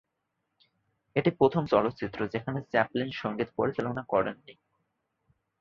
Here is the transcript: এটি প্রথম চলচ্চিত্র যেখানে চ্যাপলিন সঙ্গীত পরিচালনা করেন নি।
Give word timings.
এটি 1.15 1.29
প্রথম 1.31 1.63
চলচ্চিত্র 1.65 2.19
যেখানে 2.27 2.59
চ্যাপলিন 2.69 3.09
সঙ্গীত 3.13 3.49
পরিচালনা 3.57 4.03
করেন 4.09 4.37
নি। 4.45 4.53